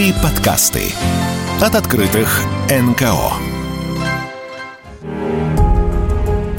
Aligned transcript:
Лучшие 0.00 0.14
подкасты 0.22 0.80
от 1.60 1.74
открытых 1.74 2.42
НКО. 2.70 3.34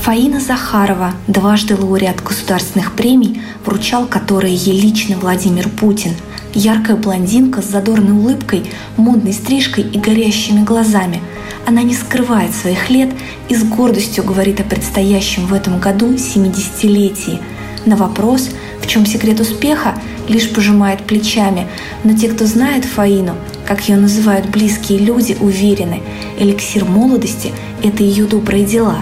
Фаина 0.02 0.40
Захарова, 0.40 1.14
дважды 1.26 1.76
лауреат 1.76 2.22
государственных 2.22 2.92
премий, 2.92 3.42
вручал 3.66 4.06
которые 4.06 4.54
ей 4.54 4.80
лично 4.80 5.18
Владимир 5.18 5.70
Путин. 5.70 6.12
Яркая 6.54 6.96
блондинка 6.96 7.64
с 7.64 7.66
задорной 7.66 8.12
улыбкой, 8.12 8.70
модной 8.96 9.34
стрижкой 9.34 9.86
и 9.86 9.98
горящими 9.98 10.64
глазами. 10.64 11.20
Она 11.66 11.82
не 11.82 11.96
скрывает 11.96 12.54
своих 12.54 12.92
лет 12.92 13.10
и 13.50 13.56
с 13.56 13.64
гордостью 13.64 14.24
говорит 14.24 14.60
о 14.60 14.64
предстоящем 14.64 15.48
в 15.48 15.56
этом 15.56 15.80
году 15.80 16.14
70-летии. 16.14 17.40
На 17.88 17.96
вопрос, 17.96 18.50
в 18.80 18.86
чем 18.86 19.08
секрет 19.08 19.40
успеха, 19.40 19.96
лишь 20.32 20.50
пожимает 20.50 21.04
плечами, 21.04 21.68
но 22.04 22.16
те, 22.16 22.30
кто 22.30 22.46
знает 22.46 22.86
Фаину, 22.86 23.36
как 23.68 23.88
ее 23.88 23.98
называют 23.98 24.50
близкие 24.50 25.00
люди, 25.00 25.38
уверены, 25.40 26.02
эликсир 26.40 26.86
молодости– 26.86 27.52
это 27.84 28.04
ее 28.04 28.26
добрые 28.26 28.66
дела. 28.66 29.00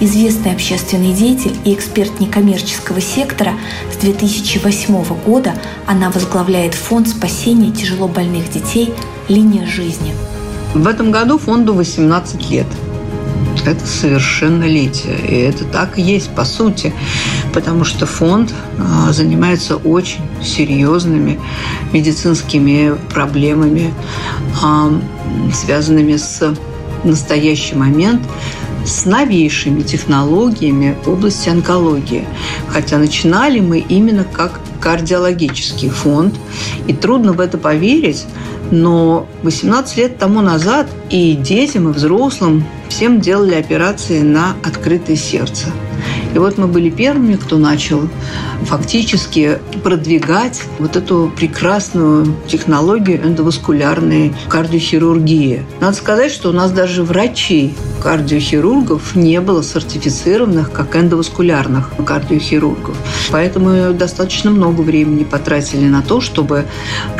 Известный 0.00 0.52
общественный 0.52 1.12
деятель 1.12 1.54
и 1.64 1.72
эксперт 1.74 2.18
некоммерческого 2.18 3.00
сектора 3.00 3.54
с 3.92 3.96
2008 3.98 5.04
года 5.24 5.54
она 5.86 6.10
возглавляет 6.10 6.74
фонд 6.74 7.08
спасения 7.08 7.70
тяжело 7.70 8.08
больных 8.08 8.50
детей 8.50 8.92
«Линия 9.28 9.64
жизни». 9.66 10.12
В 10.74 10.86
этом 10.88 11.12
году 11.12 11.38
фонду 11.38 11.74
18 11.74 12.50
лет– 12.50 12.66
это 13.66 13.86
совершеннолетие. 13.86 15.16
И 15.28 15.34
это 15.34 15.64
так 15.64 15.98
и 15.98 16.02
есть 16.02 16.30
по 16.30 16.44
сути, 16.44 16.92
потому 17.52 17.84
что 17.84 18.06
фонд 18.06 18.52
а, 18.78 19.12
занимается 19.12 19.76
очень 19.76 20.20
серьезными 20.42 21.38
медицинскими 21.92 22.96
проблемами, 23.12 23.92
а, 24.62 24.92
связанными 25.52 26.16
с 26.16 26.54
настоящий 27.04 27.74
момент 27.74 28.22
с 28.84 29.04
новейшими 29.04 29.82
технологиями 29.82 30.96
в 31.04 31.08
области 31.08 31.48
онкологии. 31.48 32.26
Хотя 32.68 32.98
начинали 32.98 33.60
мы 33.60 33.78
именно 33.78 34.24
как 34.24 34.60
кардиологический 34.82 35.88
фонд. 35.88 36.34
И 36.88 36.92
трудно 36.92 37.32
в 37.32 37.40
это 37.40 37.56
поверить, 37.56 38.26
но 38.72 39.28
18 39.42 39.96
лет 39.98 40.18
тому 40.18 40.40
назад 40.40 40.88
и 41.10 41.34
детям, 41.34 41.88
и 41.88 41.92
взрослым 41.92 42.64
всем 42.88 43.20
делали 43.20 43.54
операции 43.54 44.22
на 44.22 44.56
открытое 44.64 45.14
сердце. 45.14 45.66
И 46.34 46.38
вот 46.38 46.56
мы 46.56 46.66
были 46.66 46.88
первыми, 46.88 47.36
кто 47.36 47.58
начал 47.58 48.08
фактически 48.62 49.58
продвигать 49.84 50.62
вот 50.78 50.96
эту 50.96 51.30
прекрасную 51.36 52.34
технологию 52.48 53.22
эндоваскулярной 53.22 54.34
кардиохирургии. 54.48 55.64
Надо 55.80 55.94
сказать, 55.94 56.32
что 56.32 56.48
у 56.48 56.52
нас 56.52 56.72
даже 56.72 57.02
врачей, 57.02 57.74
кардиохирургов, 58.02 59.14
не 59.14 59.40
было 59.40 59.62
сертифицированных 59.62 60.72
как 60.72 60.96
эндоваскулярных 60.96 61.92
кардиохирургов. 62.04 62.96
Поэтому 63.30 63.92
достаточно 63.94 64.50
много 64.50 64.80
времени 64.80 65.22
потратили 65.22 65.86
на 65.86 66.02
то, 66.02 66.20
чтобы 66.20 66.64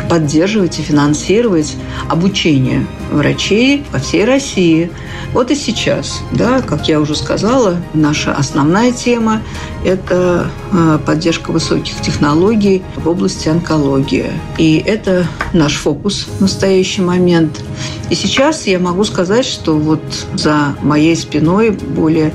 поддерживать 0.09 0.79
и 0.79 0.81
финансировать 0.81 1.77
обучение 2.09 2.85
врачей 3.11 3.85
по 3.91 3.99
всей 3.99 4.25
России. 4.25 4.91
Вот 5.31 5.51
и 5.51 5.55
сейчас, 5.55 6.21
да, 6.31 6.61
как 6.61 6.89
я 6.89 6.99
уже 6.99 7.15
сказала, 7.15 7.77
наша 7.93 8.33
основная 8.33 8.91
тема– 8.91 9.41
это 9.83 10.49
э, 10.71 10.99
поддержка 11.05 11.51
высоких 11.51 12.01
технологий 12.01 12.83
в 12.95 13.07
области 13.07 13.49
онкологии. 13.49 14.31
И 14.57 14.83
это 14.85 15.27
наш 15.53 15.75
фокус 15.75 16.27
в 16.37 16.41
настоящий 16.41 17.01
момент. 17.01 17.63
И 18.09 18.15
сейчас 18.15 18.67
я 18.67 18.79
могу 18.79 19.03
сказать, 19.03 19.45
что 19.45 19.77
вот 19.77 20.01
за 20.35 20.75
моей 20.81 21.15
спиной 21.15 21.71
более 21.71 22.33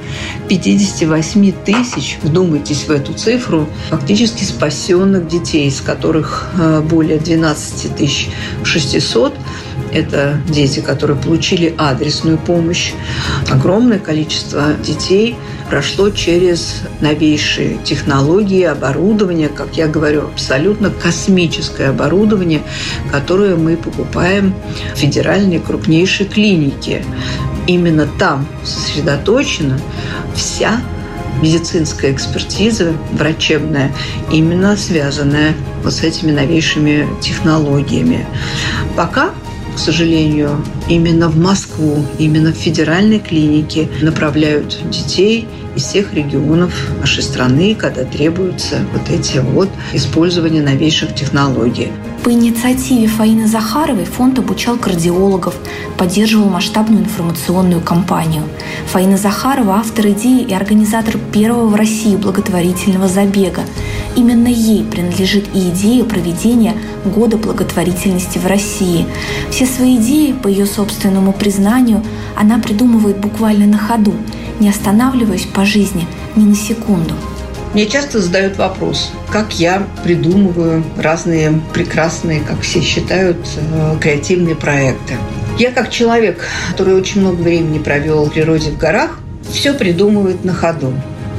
58 0.48 1.52
тысяч, 1.64 2.18
вдумайтесь 2.22 2.84
в 2.84 2.90
эту 2.90 3.12
цифру, 3.14 3.68
фактически 3.90 4.44
спасенных 4.44 5.28
детей, 5.28 5.68
из 5.68 5.80
которых 5.80 6.48
э, 6.58 6.80
более 6.80 7.18
12 7.18 7.96
тысяч 7.96 8.28
600 8.64 9.34
это 9.92 10.38
дети, 10.48 10.80
которые 10.80 11.16
получили 11.16 11.74
адресную 11.78 12.38
помощь. 12.38 12.92
Огромное 13.50 13.98
количество 13.98 14.74
детей 14.74 15.36
прошло 15.68 16.10
через 16.10 16.82
новейшие 17.00 17.78
технологии, 17.84 18.62
оборудование, 18.62 19.48
как 19.48 19.76
я 19.76 19.86
говорю, 19.86 20.28
абсолютно 20.28 20.90
космическое 20.90 21.90
оборудование, 21.90 22.62
которое 23.10 23.56
мы 23.56 23.76
покупаем 23.76 24.54
в 24.94 24.98
федеральной 24.98 25.58
крупнейшей 25.58 26.26
клинике. 26.26 27.04
Именно 27.66 28.08
там 28.18 28.46
сосредоточена 28.64 29.78
вся 30.34 30.80
медицинская 31.42 32.12
экспертиза 32.12 32.94
врачебная, 33.12 33.92
именно 34.32 34.76
связанная 34.76 35.54
вот 35.84 35.92
с 35.92 36.02
этими 36.02 36.32
новейшими 36.32 37.06
технологиями. 37.20 38.26
Пока 38.96 39.30
к 39.78 39.80
сожалению, 39.80 40.60
именно 40.88 41.28
в 41.28 41.38
Москву, 41.38 42.04
именно 42.18 42.52
в 42.52 42.56
федеральной 42.56 43.20
клинике 43.20 43.88
направляют 44.02 44.76
детей 44.90 45.46
из 45.76 45.84
всех 45.84 46.12
регионов 46.14 46.72
нашей 46.98 47.22
страны, 47.22 47.76
когда 47.76 48.02
требуются 48.02 48.80
вот 48.92 49.08
эти 49.08 49.38
вот 49.38 49.68
использование 49.92 50.64
новейших 50.64 51.14
технологий. 51.14 51.92
По 52.24 52.32
инициативе 52.32 53.06
Фаины 53.06 53.46
Захаровой 53.46 54.04
фонд 54.04 54.40
обучал 54.40 54.76
кардиологов, 54.76 55.54
поддерживал 55.96 56.48
масштабную 56.48 57.04
информационную 57.04 57.80
кампанию. 57.80 58.42
Фаина 58.92 59.16
Захарова– 59.16 59.74
автор 59.76 60.08
идеи 60.08 60.42
и 60.42 60.52
организатор 60.54 61.16
первого 61.32 61.68
в 61.68 61.76
России 61.76 62.16
благотворительного 62.16 63.06
забега. 63.06 63.62
Именно 64.16 64.48
ей 64.48 64.84
принадлежит 64.84 65.46
и 65.54 65.70
идея 65.70 66.04
проведения 66.04 66.74
Года 67.04 67.36
благотворительности 67.36 68.38
в 68.38 68.46
России. 68.46 69.06
Все 69.50 69.66
свои 69.66 69.96
идеи, 69.96 70.32
по 70.32 70.48
ее 70.48 70.66
собственному 70.66 71.32
признанию, 71.32 72.02
она 72.36 72.58
придумывает 72.58 73.18
буквально 73.18 73.66
на 73.66 73.78
ходу, 73.78 74.14
не 74.60 74.68
останавливаясь 74.68 75.46
по 75.46 75.64
жизни 75.64 76.06
ни 76.36 76.44
на 76.44 76.54
секунду. 76.54 77.14
Мне 77.74 77.86
часто 77.86 78.20
задают 78.20 78.56
вопрос, 78.56 79.12
как 79.30 79.58
я 79.60 79.86
придумываю 80.02 80.82
разные 80.96 81.60
прекрасные, 81.74 82.40
как 82.40 82.62
все 82.62 82.80
считают, 82.80 83.36
э, 83.56 83.96
креативные 84.00 84.56
проекты. 84.56 85.14
Я 85.58 85.70
как 85.70 85.90
человек, 85.90 86.46
который 86.70 86.94
очень 86.94 87.20
много 87.20 87.42
времени 87.42 87.78
провел 87.78 88.24
в 88.24 88.32
природе 88.32 88.70
в 88.70 88.78
горах, 88.78 89.20
все 89.50 89.74
придумывает 89.74 90.44
на 90.44 90.54
ходу. 90.54 90.94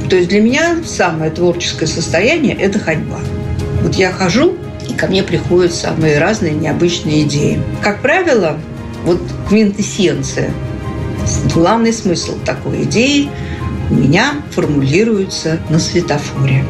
То 0.08 0.16
есть 0.16 0.28
для 0.28 0.40
меня 0.40 0.78
самое 0.84 1.30
творческое 1.30 1.86
состояние– 1.86 2.54
это 2.60 2.78
ходьба. 2.78 3.18
Вот 3.82 3.94
я 3.94 4.12
хожу, 4.12 4.56
и 4.88 4.94
ко 4.94 5.06
мне 5.06 5.22
приходят 5.22 5.72
самые 5.72 6.18
разные 6.18 6.52
необычные 6.52 7.22
идеи. 7.22 7.62
Как 7.82 8.00
правило, 8.00 8.58
вот 9.04 9.20
квинтэссенция, 9.48 10.50
главный 11.54 11.92
смысл 11.92 12.38
такой 12.44 12.82
идеи 12.82 13.28
у 13.90 13.94
меня 13.94 14.34
формулируется 14.50 15.60
на 15.68 15.78
светофоре. 15.78 16.64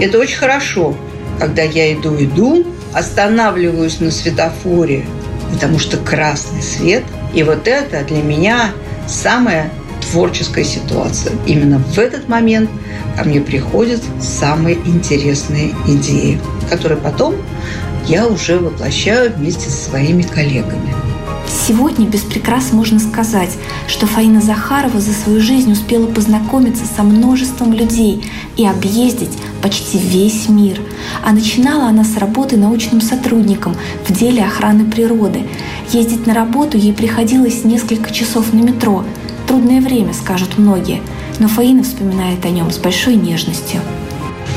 Это 0.00 0.18
очень 0.18 0.38
хорошо, 0.38 0.96
когда 1.38 1.62
я 1.62 1.92
иду-иду, 1.94 2.66
останавливаюсь 2.92 4.00
на 4.00 4.10
светофоре, 4.10 5.04
потому 5.52 5.78
что 5.78 5.96
красный 5.96 6.62
свет, 6.62 7.04
и 7.32 7.42
вот 7.42 7.68
это 7.68 8.04
для 8.04 8.22
меня 8.22 8.70
самая 9.06 9.70
творческая 10.14 10.64
ситуация. 10.64 11.32
Именно 11.44 11.78
в 11.80 11.98
этот 11.98 12.28
момент 12.28 12.70
ко 13.16 13.24
мне 13.24 13.40
приходят 13.40 14.00
самые 14.20 14.76
интересные 14.86 15.74
идеи, 15.88 16.40
которые 16.70 16.98
потом 16.98 17.34
я 18.06 18.28
уже 18.28 18.60
воплощаю 18.60 19.32
вместе 19.32 19.68
со 19.68 19.90
своими 19.90 20.22
коллегами. 20.22 20.94
Сегодня 21.66 22.06
без 22.06 22.20
прикрас 22.20 22.72
можно 22.72 23.00
сказать, 23.00 23.50
что 23.88 24.06
Фаина 24.06 24.40
Захарова 24.40 25.00
за 25.00 25.12
свою 25.12 25.40
жизнь 25.40 25.72
успела 25.72 26.06
познакомиться 26.06 26.84
со 26.96 27.02
множеством 27.02 27.72
людей 27.72 28.24
и 28.56 28.64
объездить 28.64 29.36
почти 29.62 29.98
весь 29.98 30.48
мир. 30.48 30.80
А 31.24 31.32
начинала 31.32 31.88
она 31.88 32.04
с 32.04 32.16
работы 32.18 32.56
научным 32.56 33.00
сотрудником 33.00 33.74
в 34.06 34.12
деле 34.12 34.44
охраны 34.44 34.84
природы. 34.84 35.40
Ездить 35.90 36.26
на 36.26 36.34
работу 36.34 36.78
ей 36.78 36.92
приходилось 36.92 37.64
несколько 37.64 38.12
часов 38.12 38.52
на 38.52 38.60
метро. 38.60 39.04
Трудное 39.46 39.80
время, 39.80 40.12
скажут 40.14 40.58
многие, 40.58 41.02
но 41.38 41.48
Фаина 41.48 41.82
вспоминает 41.82 42.44
о 42.44 42.50
нем 42.50 42.70
с 42.70 42.78
большой 42.78 43.16
нежностью. 43.16 43.80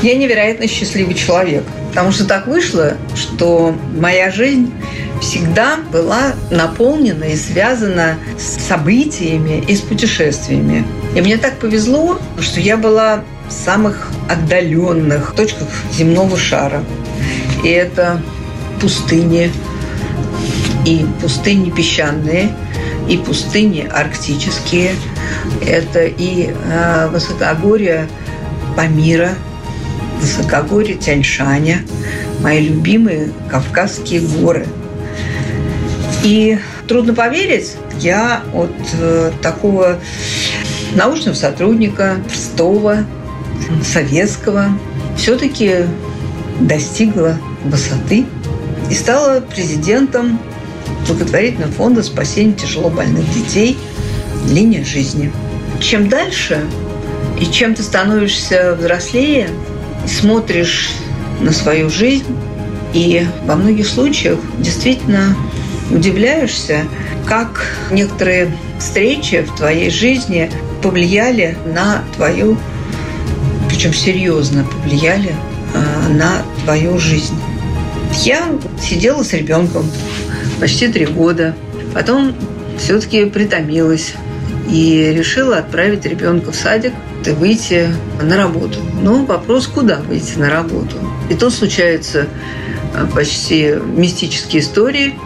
Я 0.02 0.14
невероятно 0.14 0.68
счастливый 0.68 1.14
человек, 1.14 1.64
потому 1.88 2.12
что 2.12 2.24
так 2.24 2.46
вышло, 2.46 2.96
что 3.16 3.74
моя 3.98 4.30
жизнь 4.30 4.72
всегда 5.20 5.78
была 5.92 6.34
наполнена 6.50 7.24
и 7.24 7.36
связана 7.36 8.16
с 8.38 8.66
событиями 8.68 9.64
и 9.66 9.74
с 9.74 9.80
путешествиями. 9.80 10.84
И 11.16 11.20
мне 11.20 11.36
так 11.36 11.58
повезло, 11.58 12.18
что 12.40 12.60
я 12.60 12.76
была 12.76 13.24
в 13.48 13.52
самых 13.52 14.10
отдаленных 14.28 15.34
точках 15.34 15.68
земного 15.92 16.36
шара. 16.36 16.84
И 17.64 17.68
это 17.68 18.22
пустыни, 18.80 19.50
и 20.86 21.04
пустыни 21.20 21.70
песчаные, 21.70 22.54
и 23.08 23.16
пустыни 23.16 23.88
арктические. 23.90 24.94
Это 25.66 26.04
и 26.04 26.50
э, 26.52 27.08
высокогорье 27.08 28.08
Памира, 28.76 29.34
высокогорье 30.20 30.94
Тяньшаня, 30.96 31.82
мои 32.40 32.68
любимые 32.68 33.30
Кавказские 33.50 34.20
горы. 34.20 34.66
И 36.22 36.58
трудно 36.86 37.14
поверить, 37.14 37.76
я 38.00 38.42
от 38.52 38.74
э, 39.00 39.32
такого 39.42 39.98
научного 40.94 41.34
сотрудника, 41.34 42.16
простого, 42.26 43.04
советского, 43.84 44.66
все-таки 45.16 45.86
достигла 46.60 47.38
высоты 47.64 48.26
и 48.90 48.94
стала 48.94 49.40
президентом 49.40 50.38
благотворительного 51.06 51.72
фонда 51.72 52.02
спасения 52.02 52.52
тяжело 52.52 52.90
больных 52.90 53.30
детей 53.32 53.78
«Линия 54.48 54.84
жизни». 54.84 55.32
Чем 55.80 56.08
дальше 56.08 56.64
и 57.40 57.46
чем 57.46 57.74
ты 57.74 57.82
становишься 57.82 58.74
взрослее, 58.78 59.48
смотришь 60.06 60.90
на 61.40 61.52
свою 61.52 61.88
жизнь, 61.88 62.36
и 62.92 63.26
во 63.44 63.56
многих 63.56 63.86
случаях 63.86 64.38
действительно 64.58 65.36
удивляешься, 65.90 66.84
как 67.26 67.66
некоторые 67.90 68.50
встречи 68.78 69.42
в 69.42 69.56
твоей 69.56 69.90
жизни 69.90 70.50
повлияли 70.82 71.56
на 71.66 72.02
твою, 72.16 72.56
причем 73.68 73.92
серьезно 73.92 74.64
повлияли 74.64 75.34
э, 75.74 76.12
на 76.12 76.42
твою 76.64 76.98
жизнь. 76.98 77.38
Я 78.24 78.48
сидела 78.80 79.22
с 79.22 79.32
ребенком 79.32 79.88
почти 80.60 80.88
три 80.88 81.06
года, 81.06 81.54
потом 81.94 82.34
все-таки 82.78 83.24
притомилась 83.26 84.14
и 84.70 85.12
решила 85.16 85.58
отправить 85.58 86.04
ребенка 86.04 86.52
в 86.52 86.56
садик 86.56 86.92
и 87.24 87.30
выйти 87.30 87.88
на 88.22 88.36
работу. 88.36 88.78
Но 89.02 89.24
вопрос, 89.24 89.66
куда 89.66 89.96
выйти 89.96 90.38
на 90.38 90.50
работу? 90.50 90.96
И 91.30 91.34
то 91.34 91.50
случаются 91.50 92.26
э, 92.94 93.06
почти 93.14 93.74
мистические 93.96 94.62
истории. 94.62 95.18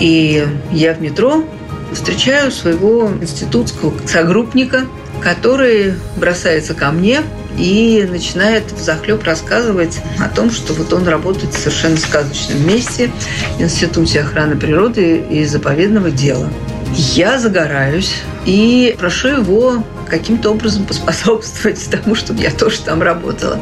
И 0.00 0.46
я 0.72 0.94
в 0.94 1.00
метро 1.00 1.44
встречаю 1.92 2.50
своего 2.52 3.10
институтского 3.20 3.94
согруппника, 4.06 4.86
который 5.20 5.94
бросается 6.16 6.74
ко 6.74 6.90
мне 6.90 7.22
и 7.58 8.06
начинает 8.08 8.70
в 8.72 8.80
захлеб 8.80 9.22
рассказывать 9.24 10.00
о 10.18 10.28
том, 10.28 10.50
что 10.50 10.72
вот 10.74 10.92
он 10.92 11.06
работает 11.06 11.54
в 11.54 11.58
совершенно 11.58 11.96
сказочном 11.96 12.66
месте, 12.66 13.10
Институте 13.58 14.20
охраны 14.20 14.56
природы 14.56 15.18
и 15.30 15.44
заповедного 15.44 16.10
дела. 16.10 16.48
Я 16.94 17.38
загораюсь 17.38 18.14
и 18.46 18.96
прошу 18.98 19.28
его 19.28 19.84
каким-то 20.08 20.50
образом 20.50 20.84
поспособствовать 20.88 21.84
тому, 21.90 22.14
чтобы 22.14 22.40
я 22.40 22.50
тоже 22.50 22.80
там 22.80 23.02
работала. 23.02 23.58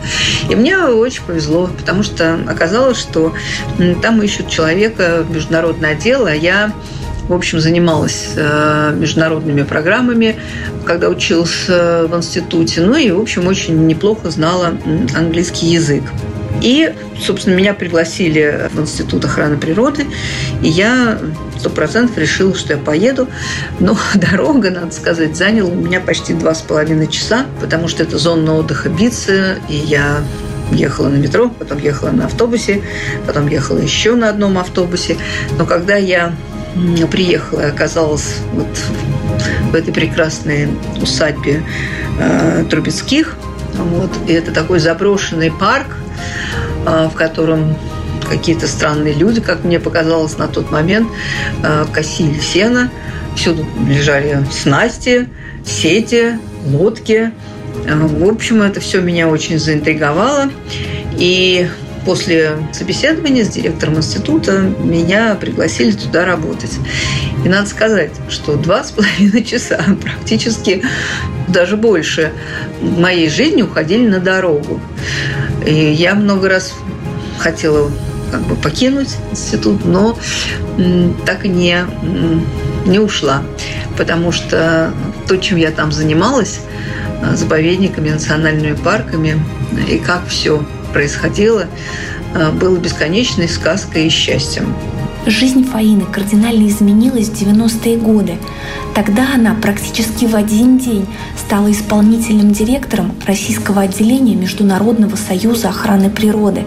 И 0.49 0.55
мне 0.55 0.79
очень 0.79 1.23
повезло, 1.23 1.69
потому 1.77 2.03
что 2.03 2.39
оказалось, 2.47 2.99
что 2.99 3.35
там 4.03 4.23
ищут 4.23 4.49
человека 4.49 5.25
международное 5.29 5.93
отдел, 5.93 6.27
а 6.27 6.35
я 6.35 6.73
в 7.29 7.33
общем, 7.33 7.61
занималась 7.61 8.33
э, 8.37 8.95
международными 8.97 9.63
программами, 9.63 10.37
когда 10.85 11.09
училась 11.09 11.67
в 11.69 12.11
институте. 12.17 12.83
Ну 12.83 12.97
и, 12.97 13.11
в 13.11 13.21
общем, 13.21 13.47
очень 13.47 13.87
неплохо 13.87 14.31
знала 14.31 14.75
английский 15.15 15.67
язык. 15.67 16.05
И, 16.63 16.93
собственно, 17.21 17.55
меня 17.55 17.75
пригласили 17.75 18.69
в 18.73 18.81
Институт 18.81 19.25
охраны 19.25 19.57
природы, 19.57 20.07
и 20.63 20.69
я 20.69 21.19
сто 21.59 21.71
процентов 21.71 22.17
решила, 22.19 22.55
что 22.55 22.75
я 22.75 22.79
поеду. 22.79 23.29
Но 23.79 23.97
дорога, 24.15 24.71
надо 24.71 24.93
сказать, 24.93 25.37
заняла 25.37 25.71
у 25.71 25.75
меня 25.75 26.01
почти 26.01 26.35
два 26.35 26.55
с 26.55 26.63
половиной 26.63 27.09
часа, 27.09 27.47
потому 27.61 27.89
что 27.89 28.03
это 28.03 28.19
зона 28.19 28.55
отдыха 28.55 28.89
Бицы, 28.89 29.59
и 29.69 29.77
я 29.77 30.21
ехала 30.73 31.09
на 31.09 31.17
метро, 31.17 31.49
потом 31.49 31.79
ехала 31.79 32.11
на 32.11 32.27
автобусе, 32.27 32.83
потом 33.27 33.47
ехала 33.49 33.79
еще 33.79 34.15
на 34.15 34.29
одном 34.29 34.59
автобусе. 34.59 35.17
Но 35.59 35.67
когда 35.67 35.97
я 35.97 36.35
приехала 37.11 37.61
и 37.63 37.71
оказалась 37.71 38.37
вот 38.53 38.69
в 39.71 39.75
этой 39.75 39.93
прекрасной 39.93 40.69
усадьбе 41.01 41.63
э, 42.19 42.65
Трубецких, 42.71 43.37
вот, 43.75 44.11
и 44.27 44.33
это 44.33 44.53
такой 44.53 44.79
заброшенный 44.79 45.51
парк, 45.51 45.97
э, 46.87 47.09
в 47.13 47.15
котором 47.15 47.77
какие-то 48.29 48.67
странные 48.67 49.15
люди, 49.15 49.41
как 49.41 49.65
мне 49.65 49.79
показалось 49.79 50.37
на 50.39 50.49
тот 50.49 50.71
момент, 50.71 51.09
э, 51.63 51.87
косили 51.93 52.39
сено, 52.41 52.91
всюду 53.37 53.67
лежали 53.87 54.45
снасти, 54.51 55.29
сети, 55.65 56.39
лодки. 56.67 57.33
Э, 57.87 57.95
в 57.95 58.29
общем, 58.29 58.63
это 58.63 58.81
все 58.81 59.01
меня 59.01 59.29
очень 59.29 59.59
заинтриговало. 59.59 60.51
И 61.19 61.69
после 62.07 62.57
собеседования 62.73 63.45
с 63.45 63.49
директором 63.49 63.97
института 63.97 64.61
меня 64.61 65.35
пригласили 65.35 65.91
туда 65.91 66.25
работать. 66.25 66.79
И 67.45 67.49
надо 67.49 67.69
сказать, 67.69 68.13
что 68.31 68.55
два 68.55 68.85
с 68.85 68.93
половиной 68.93 69.45
часа, 69.45 69.85
практически 70.01 70.83
даже 71.49 71.77
больше, 71.77 72.33
моей 72.81 73.29
жизни 73.29 73.63
уходили 73.63 74.07
на 74.07 74.21
дорогу. 74.21 74.81
И 75.67 75.75
я 75.75 76.15
много 76.15 76.49
раз 76.49 76.75
хотела 77.39 77.91
как 78.31 78.43
бы 78.43 78.55
покинуть 78.55 79.17
институт, 79.33 79.85
но 79.85 80.17
так 81.27 81.45
и 81.45 81.49
не, 81.49 81.85
не 82.87 83.01
ушла, 83.01 83.43
потому 83.99 84.31
что 84.31 84.93
то, 85.27 85.37
чем 85.39 85.59
я 85.59 85.73
там 85.73 85.91
занималась, 85.91 86.61
э, 87.23 87.35
заповедниками, 87.35 88.11
национальными 88.11 88.75
парками, 88.75 89.41
и 89.89 89.99
как 89.99 90.27
все 90.29 90.65
происходило, 90.97 91.67
э, 92.35 92.51
было 92.53 92.79
бесконечной 92.79 93.51
сказкой 93.51 94.07
и 94.07 94.09
счастьем. 94.09 94.75
Жизнь 95.27 95.63
Фаины 95.63 96.07
кардинально 96.07 96.67
изменилась 96.69 97.29
в 97.29 97.35
90-е 97.35 97.99
годы. 97.99 98.39
Тогда 98.95 99.35
она 99.35 99.55
практически 99.61 100.25
в 100.25 100.35
один 100.35 100.79
день 100.79 101.07
стала 101.37 101.71
исполнительным 101.71 102.53
директором 102.53 103.13
российского 103.27 103.83
отделения 103.83 104.37
Международного 104.37 105.17
союза 105.17 105.69
охраны 105.69 106.09
природы. 106.09 106.65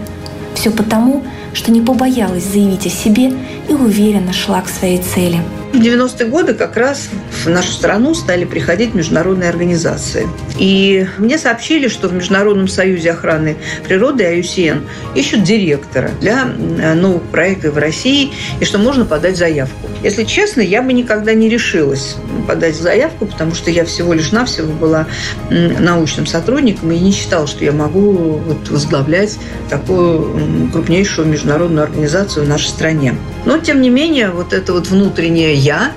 Все 0.53 0.69
потому, 0.69 1.23
что 1.53 1.71
не 1.71 1.81
побоялась 1.81 2.43
заявить 2.43 2.85
о 2.85 2.89
себе 2.91 3.33
и 3.67 3.73
уверенно 3.73 4.31
шла 4.31 4.61
к 4.61 4.69
своей 4.69 5.01
цели– 5.01 5.41
в 5.71 5.75
90-е 5.75 6.27
годы 6.27 6.53
как 6.53 6.77
раз 6.77 7.09
в 7.43 7.49
нашу 7.49 7.71
страну 7.71 8.13
стали 8.13 8.45
приходить 8.45 8.93
международные 8.93 9.49
организации. 9.49 10.27
И 10.57 11.07
мне 11.17 11.37
сообщили, 11.37 11.87
что 11.87 12.07
в 12.07 12.13
Международном 12.13 12.67
союзе 12.67 13.11
охраны 13.11 13.57
природы 13.83 14.23
IUCN 14.23 14.83
ищут 15.15 15.43
директора 15.43 16.11
для 16.19 16.47
э, 16.47 16.93
новых 16.95 17.23
проектов 17.23 17.75
в 17.75 17.77
России, 17.77 18.31
и 18.59 18.65
что 18.65 18.77
можно 18.77 19.05
подать 19.05 19.37
заявку. 19.37 19.89
Если 20.03 20.23
честно, 20.23 20.61
я 20.61 20.81
бы 20.81 20.93
никогда 20.93 21.33
не 21.33 21.49
решилась 21.49 22.15
подать 22.47 22.75
заявку, 22.75 23.25
потому 23.25 23.53
что 23.53 23.69
я 23.69 23.85
всего 23.85 24.13
лишь 24.13 24.31
навсего 24.31 24.71
была 24.71 25.05
научным 25.49 26.25
сотрудником 26.25 26.91
и 26.91 26.97
не 26.97 27.11
считала, 27.11 27.47
что 27.47 27.63
я 27.63 27.71
могу 27.71 28.11
вот 28.11 28.69
возглавлять 28.69 29.37
такую 29.69 30.69
крупнейшую 30.71 31.27
международную 31.27 31.83
организацию 31.83 32.45
в 32.45 32.49
нашей 32.49 32.69
стране. 32.69 33.15
Но, 33.45 33.57
тем 33.57 33.81
не 33.81 33.89
менее, 33.89 34.31
вот 34.31 34.53
это 34.53 34.73
вот 34.73 34.87
внутреннее 34.87 35.58
«я», 35.59 35.91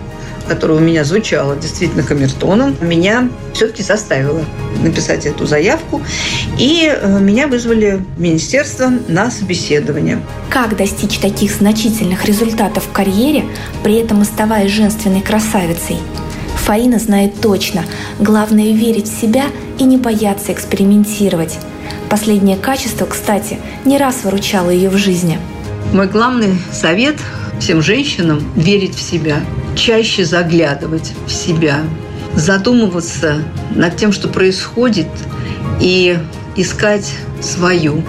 которое 0.48 0.74
у 0.74 0.80
меня 0.80 1.04
звучало 1.04 1.56
действительно 1.56 2.02
камертоном, 2.02 2.76
меня 2.80 3.28
все-таки 3.54 3.82
заставило 3.82 4.44
написать 4.82 5.24
эту 5.24 5.46
заявку. 5.46 6.02
И 6.58 6.92
э, 6.92 7.20
меня 7.20 7.46
вызвали 7.46 8.02
в 8.16 8.20
министерство 8.20 8.92
на 9.08 9.30
собеседование. 9.30 10.20
Как 10.50 10.76
достичь 10.76 11.18
таких 11.18 11.52
значительных 11.52 12.24
результатов 12.24 12.84
в 12.84 12.92
карьере, 12.92 13.44
при 13.84 13.94
этом 13.94 14.20
оставаясь 14.20 14.72
женственной 14.72 15.20
красавицей? 15.20 15.98
Фаина 16.56 16.98
знает 16.98 17.40
точно. 17.40 17.84
Главное– 18.18 18.72
верить 18.74 19.08
в 19.08 19.20
себя 19.20 19.46
и 19.78 19.84
не 19.84 19.96
бояться 19.96 20.52
экспериментировать. 20.52 21.58
Последнее 22.10 22.56
качество, 22.56 23.06
кстати, 23.06 23.58
не 23.84 23.96
раз 23.96 24.24
выручало 24.24 24.70
ее 24.70 24.90
в 24.90 24.96
жизни– 24.96 25.38
мой 25.92 26.06
главный 26.06 26.54
совет 26.72 27.16
всем 27.62 27.80
женщинам– 27.80 28.42
верить 28.56 28.96
в 28.96 29.00
себя, 29.00 29.40
чаще 29.76 30.24
заглядывать 30.24 31.12
в 31.28 31.30
себя, 31.30 31.78
задумываться 32.34 33.36
над 33.70 33.96
тем, 33.96 34.10
что 34.12 34.26
происходит, 34.26 35.06
и 35.80 36.18
искать 36.56 37.14
свою 37.40 38.02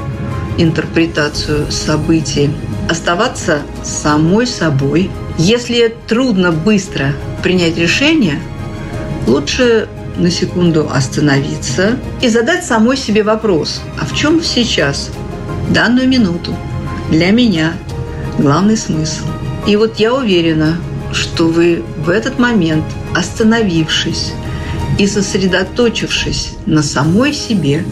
интерпретацию 0.58 1.72
событий, 1.72 2.50
оставаться 2.90 3.62
самой 3.84 4.48
собой. 4.48 5.12
Если 5.38 5.96
трудно 6.08 6.52
быстро 6.52 7.14
принять 7.44 7.78
решение, 7.78 8.40
лучше 9.28 9.88
на 10.18 10.32
секунду 10.32 10.90
остановиться 10.92 12.00
и 12.24 12.28
задать 12.28 12.66
самой 12.66 12.98
себе 12.98 13.22
вопрос, 13.22 13.82
а 14.02 14.06
в 14.06 14.16
чем 14.16 14.42
сейчас, 14.42 15.12
данную 15.70 16.08
минуту, 16.08 16.56
для 17.12 17.30
меня 17.30 17.74
главный 18.40 18.78
смысл. 18.78 19.26
И 19.66 19.76
вот 19.78 19.98
я 20.00 20.14
уверена, 20.14 20.78
что 21.14 21.48
вы 21.48 21.84
в 21.98 22.10
этот 22.10 22.38
момент, 22.38 22.84
остановившись 23.16 24.34
и 24.98 25.08
сосредоточившись 25.08 26.56
на 26.66 26.84
самой 26.84 27.34
себе, 27.34 27.86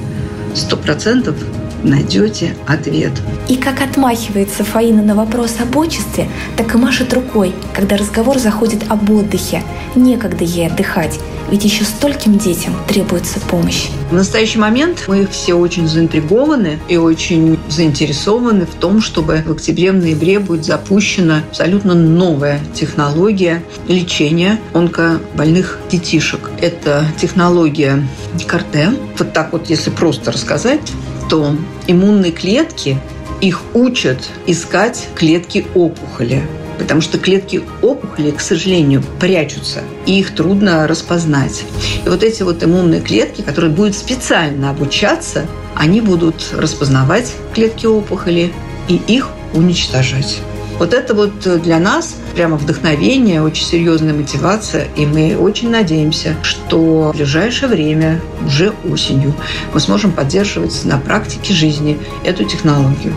сто 0.53 0.75
процентов 0.75 1.35
найдете 1.83 2.55
ответ. 2.67 3.11
И 3.47 3.55
как 3.55 3.81
отмахивается 3.81 4.63
Фаина 4.63 5.01
на 5.01 5.15
вопрос 5.15 5.55
об 5.61 5.75
отчестве, 5.77 6.27
так 6.57 6.75
и 6.75 6.77
машет 6.77 7.13
рукой, 7.13 7.53
когда 7.73 7.97
разговор 7.97 8.37
заходит 8.37 8.83
об 8.89 9.09
отдыхе. 9.09 9.63
Некогда 9.95 10.43
ей 10.43 10.67
отдыхать, 10.67 11.19
ведь 11.51 11.65
еще 11.65 11.83
стольким 11.83 12.37
детям 12.37 12.73
требуется 12.87 13.39
помощь. 13.41 13.89
В 14.09 14.13
настоящий 14.13 14.57
момент 14.57 15.03
мы 15.07 15.27
все 15.27 15.53
очень 15.53 15.87
заинтригованы 15.87 16.79
и 16.87 16.97
очень 16.97 17.59
заинтересованы 17.69 18.65
в 18.65 18.73
том, 18.75 19.01
чтобы 19.01 19.43
в 19.45 19.51
октябре, 19.51 19.91
в 19.91 19.95
ноябре 19.95 20.39
будет 20.39 20.65
запущена 20.65 21.43
абсолютно 21.49 21.93
новая 21.93 22.59
технология 22.73 23.61
лечения 23.87 24.59
онкобольных 24.73 25.77
детишек. 25.91 26.49
Это 26.61 27.05
технология 27.19 28.01
КАРТЕ. 28.47 28.93
Вот 29.17 29.33
так 29.33 29.51
вот, 29.51 29.69
если 29.69 29.89
просто 29.89 30.31
рассказать, 30.31 30.91
что 31.27 31.55
иммунные 31.87 32.31
клетки, 32.31 32.97
их 33.39 33.61
учат 33.73 34.19
искать 34.47 35.07
клетки 35.15 35.65
опухоли. 35.73 36.43
Потому 36.81 37.01
что 37.01 37.19
клетки 37.19 37.61
опухоли, 37.83 38.31
к 38.31 38.41
сожалению, 38.41 39.03
прячутся, 39.19 39.81
и 40.07 40.19
их 40.19 40.33
трудно 40.33 40.87
распознать. 40.87 41.63
И 42.03 42.09
вот 42.09 42.23
эти 42.23 42.41
вот 42.41 42.63
иммунные 42.63 43.01
клетки, 43.01 43.41
которые 43.41 43.71
будут 43.71 43.95
специально 43.95 44.71
обучаться, 44.71 45.45
они 45.75 46.01
будут 46.01 46.49
распознавать 46.57 47.33
клетки 47.53 47.85
опухоли 47.85 48.51
и 48.87 48.95
их 48.95 49.29
уничтожать. 49.53 50.39
Вот 50.79 50.95
это 50.95 51.13
вот 51.13 51.61
для 51.61 51.77
нас 51.77 52.15
прямо 52.33 52.57
вдохновение, 52.57 53.43
очень 53.43 53.65
серьезная 53.65 54.15
мотивация, 54.15 54.87
и 54.95 55.05
мы 55.05 55.37
очень 55.37 55.69
надеемся, 55.69 56.35
что 56.41 57.11
в 57.13 57.15
ближайшее 57.15 57.69
время, 57.69 58.19
уже 58.43 58.73
осенью, 58.89 59.35
мы 59.71 59.79
сможем 59.79 60.11
поддерживать 60.11 60.83
на 60.83 60.97
практике 60.97 61.53
жизни 61.53 61.99
эту 62.23 62.45
технологию. 62.45 63.13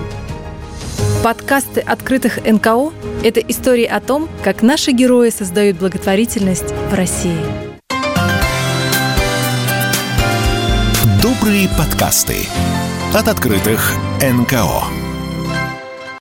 Подкасты 1.25 1.81
открытых 1.81 2.37
НКО– 2.45 2.93
это 3.25 3.41
истории 3.41 3.87
о 3.87 4.01
том, 4.01 4.29
как 4.43 4.61
наши 4.61 4.91
герои 4.91 5.31
создают 5.31 5.79
благотворительность 5.79 6.75
в 6.91 6.93
России. 6.93 7.39
Добрые 11.23 11.71
подкасты 11.79 12.37
от 13.15 13.27
открытых 13.29 13.95
НКО. 14.21 15.04